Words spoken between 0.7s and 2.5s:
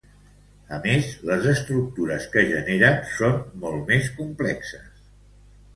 A més, les estructures que